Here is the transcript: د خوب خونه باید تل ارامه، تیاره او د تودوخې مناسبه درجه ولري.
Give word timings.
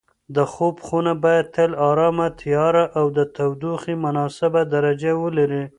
د 0.35 0.37
خوب 0.53 0.75
خونه 0.85 1.11
باید 1.23 1.47
تل 1.55 1.71
ارامه، 1.89 2.27
تیاره 2.41 2.83
او 2.97 3.05
د 3.17 3.19
تودوخې 3.35 3.93
مناسبه 4.05 4.61
درجه 4.73 5.11
ولري. 5.23 5.63